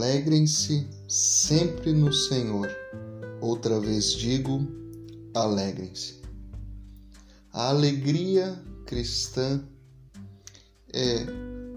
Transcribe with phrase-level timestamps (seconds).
[0.00, 2.70] Alegrem-se sempre no Senhor.
[3.38, 4.66] Outra vez digo,
[5.34, 6.22] alegrem-se.
[7.52, 9.62] A alegria cristã
[10.90, 11.26] é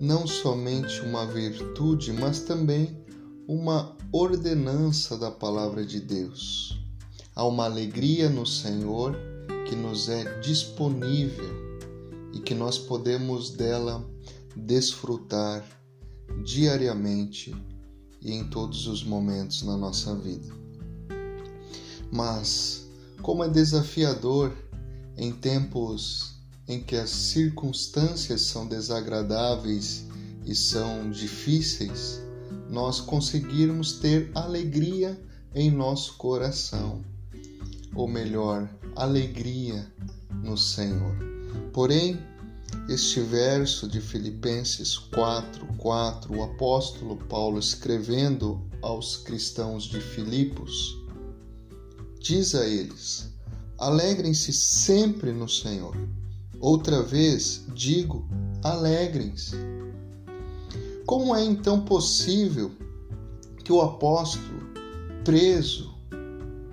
[0.00, 3.04] não somente uma virtude, mas também
[3.46, 6.74] uma ordenança da palavra de Deus.
[7.34, 9.14] Há uma alegria no Senhor
[9.68, 11.54] que nos é disponível
[12.32, 14.02] e que nós podemos dela
[14.56, 15.62] desfrutar
[16.42, 17.54] diariamente
[18.22, 20.48] e em todos os momentos na nossa vida.
[22.10, 22.86] Mas,
[23.22, 24.52] como é desafiador
[25.16, 26.36] em tempos
[26.68, 30.06] em que as circunstâncias são desagradáveis
[30.44, 32.20] e são difíceis,
[32.68, 35.20] nós conseguirmos ter alegria
[35.54, 37.04] em nosso coração,
[37.94, 39.90] ou melhor, alegria
[40.42, 41.16] no Senhor.
[41.72, 42.18] Porém,
[42.88, 50.96] este verso de Filipenses 4, 4, o apóstolo Paulo escrevendo aos cristãos de Filipos,
[52.20, 53.28] diz a eles:
[53.78, 55.96] Alegrem-se sempre no Senhor.
[56.60, 58.28] Outra vez digo:
[58.62, 59.56] alegrem-se.
[61.04, 62.70] Como é então possível
[63.64, 64.60] que o apóstolo,
[65.24, 65.92] preso,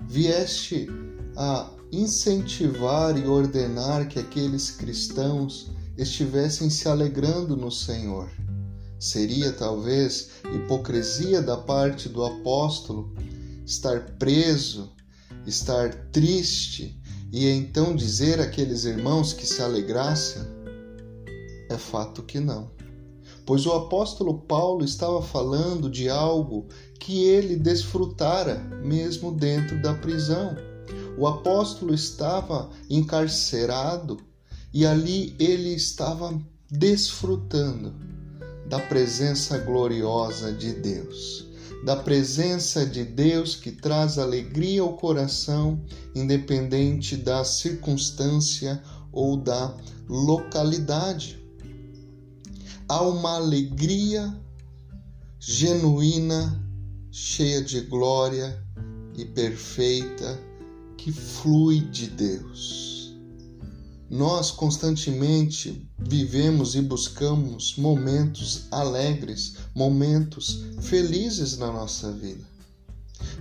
[0.08, 0.88] viesse
[1.36, 8.30] a incentivar e ordenar que aqueles cristãos estivessem se alegrando no Senhor.
[8.98, 13.14] Seria talvez hipocrisia da parte do apóstolo
[13.66, 14.92] estar preso,
[15.46, 17.00] estar triste
[17.32, 20.42] e então dizer àqueles irmãos que se alegrassem?
[21.68, 22.70] É fato que não.
[23.46, 26.66] Pois o apóstolo Paulo estava falando de algo
[26.98, 30.56] que ele desfrutara mesmo dentro da prisão.
[31.18, 34.18] O apóstolo estava encarcerado
[34.74, 36.36] e ali ele estava
[36.68, 37.94] desfrutando
[38.68, 41.46] da presença gloriosa de Deus,
[41.84, 45.80] da presença de Deus que traz alegria ao coração,
[46.12, 48.82] independente da circunstância
[49.12, 49.76] ou da
[50.08, 51.38] localidade.
[52.88, 54.36] Há uma alegria
[55.38, 56.60] genuína,
[57.12, 58.60] cheia de glória
[59.16, 60.36] e perfeita
[60.96, 62.93] que flui de Deus.
[64.10, 72.44] Nós constantemente vivemos e buscamos momentos alegres, momentos felizes na nossa vida.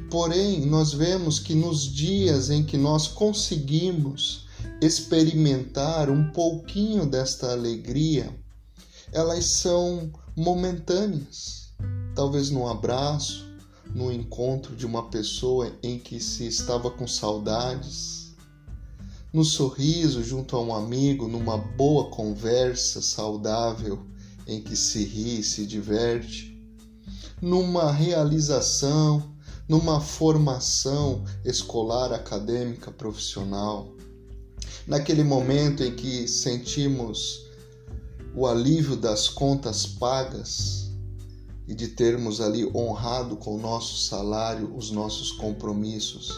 [0.09, 4.47] Porém, nós vemos que nos dias em que nós conseguimos
[4.81, 8.33] experimentar um pouquinho desta alegria,
[9.11, 11.73] elas são momentâneas.
[12.15, 13.45] Talvez num abraço,
[13.93, 18.22] no encontro de uma pessoa em que se estava com saudades,
[19.33, 24.05] no sorriso junto a um amigo, numa boa conversa saudável
[24.45, 26.55] em que se ri e se diverte,
[27.41, 29.33] numa realização,
[29.67, 33.95] numa formação escolar, acadêmica, profissional,
[34.85, 37.47] naquele momento em que sentimos
[38.35, 40.91] o alívio das contas pagas
[41.67, 46.31] e de termos ali honrado com o nosso salário os nossos compromissos.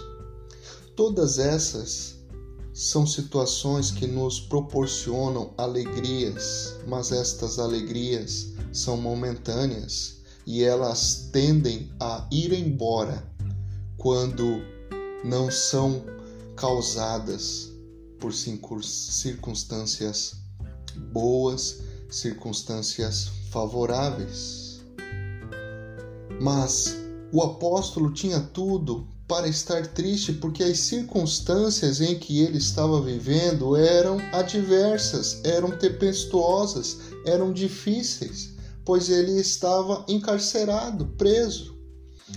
[0.95, 2.14] Todas essas
[2.75, 12.27] são situações que nos proporcionam alegrias, mas estas alegrias são momentâneas e elas tendem a
[12.29, 13.25] ir embora
[13.95, 14.61] quando
[15.23, 16.03] não são
[16.57, 17.71] causadas
[18.19, 20.35] por circunstâncias
[21.13, 24.83] boas, circunstâncias favoráveis.
[26.41, 26.93] Mas
[27.31, 33.75] o apóstolo tinha tudo para estar triste, porque as circunstâncias em que ele estava vivendo
[33.75, 38.53] eram adversas, eram tempestuosas, eram difíceis,
[38.83, 41.75] pois ele estava encarcerado, preso.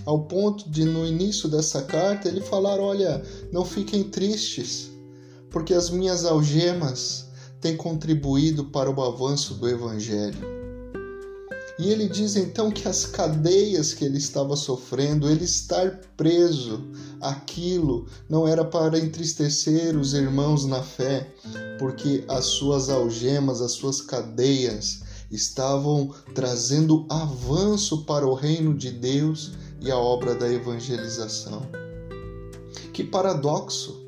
[0.04, 3.22] Ao ponto de, no início dessa carta, ele falar: Olha,
[3.52, 4.90] não fiquem tristes,
[5.50, 7.26] porque as minhas algemas
[7.60, 10.67] têm contribuído para o avanço do Evangelho.
[11.78, 16.82] E ele diz então que as cadeias que ele estava sofrendo, ele estar preso,
[17.20, 21.32] aquilo não era para entristecer os irmãos na fé,
[21.78, 29.52] porque as suas algemas, as suas cadeias estavam trazendo avanço para o reino de Deus
[29.80, 31.62] e a obra da evangelização.
[32.92, 34.04] Que paradoxo!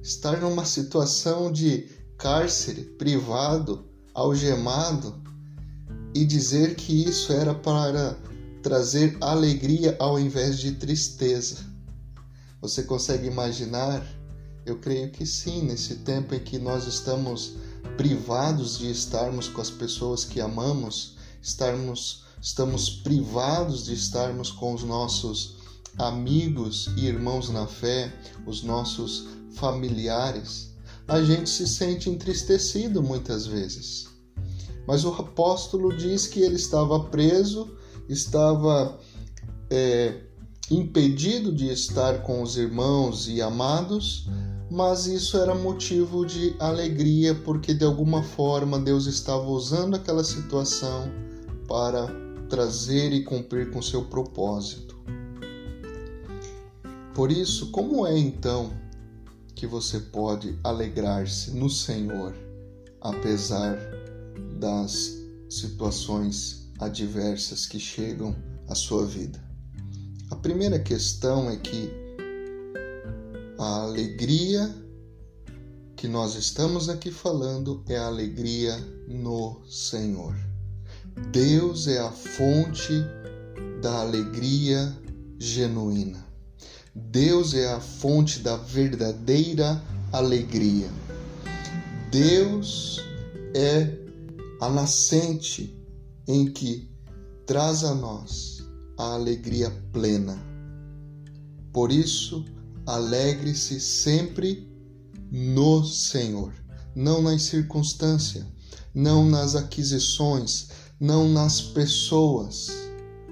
[0.00, 3.84] Estar numa situação de cárcere, privado,
[4.14, 5.21] algemado,
[6.14, 8.16] e dizer que isso era para
[8.62, 11.56] trazer alegria ao invés de tristeza.
[12.60, 14.04] Você consegue imaginar?
[14.64, 17.54] Eu creio que sim, nesse tempo em que nós estamos
[17.96, 24.82] privados de estarmos com as pessoas que amamos, estarmos estamos privados de estarmos com os
[24.82, 25.56] nossos
[25.96, 28.12] amigos e irmãos na fé,
[28.44, 30.74] os nossos familiares,
[31.06, 34.08] a gente se sente entristecido muitas vezes.
[34.86, 37.70] Mas o apóstolo diz que ele estava preso,
[38.08, 38.98] estava
[39.70, 40.20] é,
[40.70, 44.28] impedido de estar com os irmãos e amados,
[44.70, 51.10] mas isso era motivo de alegria, porque de alguma forma Deus estava usando aquela situação
[51.68, 52.06] para
[52.48, 54.98] trazer e cumprir com seu propósito.
[57.14, 58.72] Por isso, como é então
[59.54, 62.34] que você pode alegrar-se no Senhor,
[63.00, 63.78] apesar
[64.62, 65.18] das
[65.50, 68.34] situações adversas que chegam
[68.68, 69.42] à sua vida?
[70.30, 71.90] A primeira questão é que
[73.58, 74.72] a alegria
[75.96, 78.76] que nós estamos aqui falando é a alegria
[79.08, 80.34] no Senhor.
[81.32, 83.04] Deus é a fonte
[83.82, 84.96] da alegria
[85.38, 86.24] genuína.
[86.94, 89.82] Deus é a fonte da verdadeira
[90.12, 90.88] alegria.
[92.10, 93.00] Deus
[93.54, 94.01] é
[94.62, 95.76] a nascente
[96.28, 96.88] em que
[97.44, 98.64] traz a nós
[98.96, 100.40] a alegria plena.
[101.72, 102.44] Por isso,
[102.86, 104.72] alegre-se sempre
[105.32, 106.54] no Senhor,
[106.94, 108.46] não nas circunstâncias,
[108.94, 110.68] não nas aquisições,
[111.00, 112.70] não nas pessoas,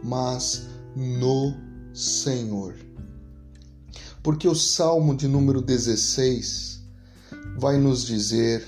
[0.03, 0.67] mas
[0.97, 1.55] no
[1.95, 2.75] Senhor.
[4.21, 6.83] Porque o Salmo de número 16
[7.57, 8.67] vai nos dizer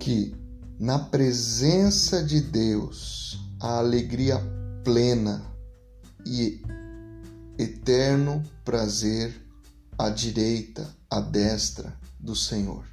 [0.00, 0.36] que
[0.78, 4.40] na presença de Deus a alegria
[4.84, 5.44] plena
[6.24, 6.62] e
[7.58, 9.34] eterno prazer
[9.98, 12.84] à direita, à destra do Senhor.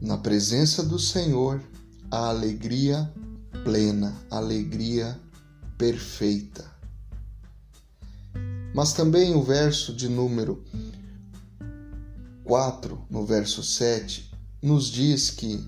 [0.00, 1.60] Na presença do Senhor,
[2.10, 3.12] a alegria
[3.62, 5.20] plena, alegria
[5.76, 6.64] perfeita.
[8.74, 10.64] Mas também o verso de número
[12.44, 14.27] 4, no verso 7,
[14.60, 15.64] nos diz que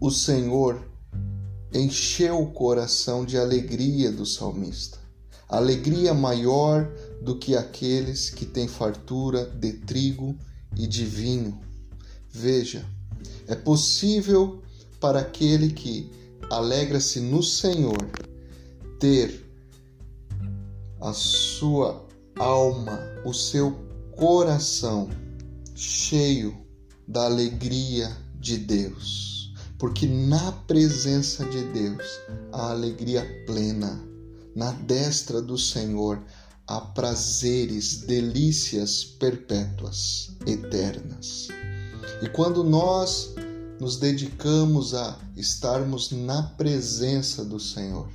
[0.00, 0.82] o Senhor
[1.72, 4.98] encheu o coração de alegria do salmista.
[5.48, 6.90] Alegria maior
[7.22, 10.36] do que aqueles que têm fartura de trigo
[10.76, 11.60] e de vinho.
[12.30, 12.84] Veja,
[13.46, 14.62] é possível
[15.00, 16.10] para aquele que
[16.50, 18.10] alegra-se no Senhor
[18.98, 19.44] ter
[21.00, 22.06] a sua
[22.36, 23.72] alma, o seu
[24.16, 25.08] coração
[25.74, 26.65] cheio
[27.06, 29.52] da alegria de Deus.
[29.78, 32.04] Porque na presença de Deus
[32.52, 34.02] há alegria plena,
[34.54, 36.22] na destra do Senhor
[36.66, 41.48] há prazeres, delícias perpétuas, eternas.
[42.22, 43.34] E quando nós
[43.78, 48.08] nos dedicamos a estarmos na presença do Senhor,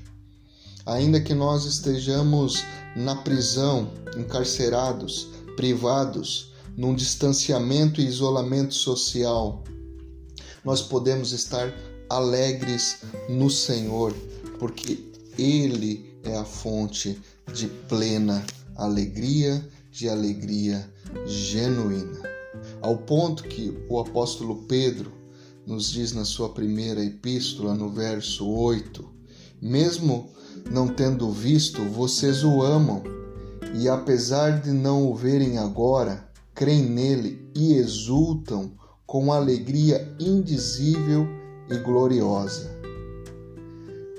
[0.85, 2.63] ainda que nós estejamos
[2.95, 9.63] na prisão, encarcerados, privados, num distanciamento e isolamento social,
[10.63, 11.73] nós podemos estar
[12.09, 14.13] alegres no Senhor,
[14.59, 17.19] porque Ele é a fonte
[17.53, 18.45] de plena
[18.75, 20.87] alegria, de alegria
[21.25, 22.21] genuína.
[22.81, 25.11] Ao ponto que o apóstolo Pedro
[25.65, 29.07] nos diz na sua primeira epístola, no verso 8:
[29.61, 30.29] Mesmo
[30.71, 33.03] não tendo visto, vocês o amam,
[33.79, 38.73] e apesar de não o verem agora, creem nele e exultam
[39.05, 41.27] com alegria indizível
[41.69, 42.71] e gloriosa.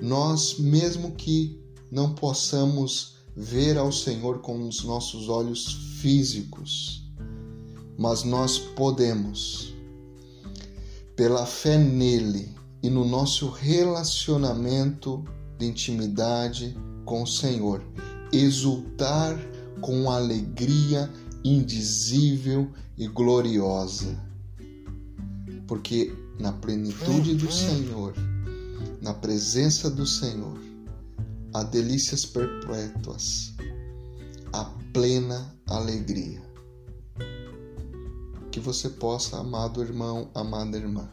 [0.01, 1.61] Nós, mesmo que
[1.91, 7.03] não possamos ver ao Senhor com os nossos olhos físicos,
[7.97, 9.75] mas nós podemos,
[11.15, 15.25] pela fé nele e no nosso relacionamento
[15.59, 17.83] de intimidade com o Senhor,
[18.33, 19.39] exultar
[19.81, 21.11] com alegria
[21.45, 24.19] indizível e gloriosa.
[25.67, 28.15] Porque na plenitude do Senhor,
[29.01, 30.59] na presença do Senhor,
[31.55, 33.55] há delícias perpétuas,
[34.53, 36.43] a plena alegria.
[38.51, 41.09] Que você possa, amado irmão, amada irmã,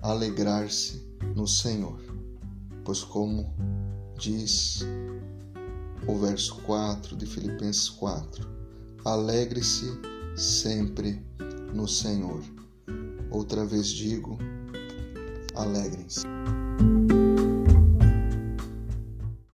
[0.00, 1.02] alegrar-se
[1.34, 1.98] no Senhor,
[2.84, 3.52] pois, como
[4.18, 4.80] diz
[6.06, 8.46] o verso 4 de Filipenses 4,
[9.04, 10.00] alegre-se
[10.34, 11.22] sempre
[11.74, 12.42] no Senhor.
[13.30, 14.38] Outra vez digo,
[15.54, 16.24] alegrem-se.